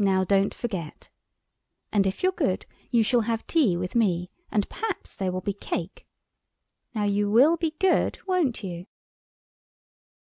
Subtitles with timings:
[0.00, 1.08] Now don't forget.
[1.92, 5.52] And if you're good you shall have tea with me, and perhaps there will be
[5.52, 6.04] cake.
[6.96, 8.86] Now you will be good, won't you?"